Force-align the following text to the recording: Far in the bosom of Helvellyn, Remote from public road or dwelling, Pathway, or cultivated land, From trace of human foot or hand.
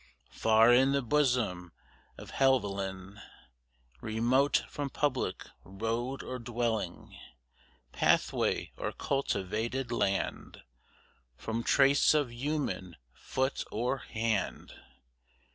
Far 0.31 0.73
in 0.73 0.93
the 0.93 1.03
bosom 1.03 1.71
of 2.17 2.31
Helvellyn, 2.31 3.21
Remote 4.01 4.63
from 4.67 4.89
public 4.89 5.45
road 5.63 6.23
or 6.23 6.39
dwelling, 6.39 7.15
Pathway, 7.91 8.71
or 8.77 8.93
cultivated 8.93 9.91
land, 9.91 10.63
From 11.37 11.61
trace 11.61 12.15
of 12.15 12.33
human 12.33 12.95
foot 13.13 13.63
or 13.69 13.99
hand. 13.99 14.73